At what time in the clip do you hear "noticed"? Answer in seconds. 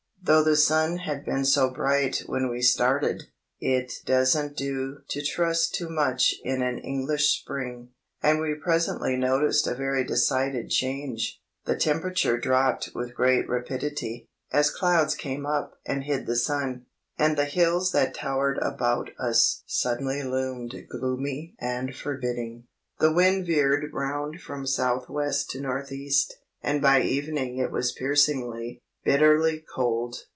9.17-9.65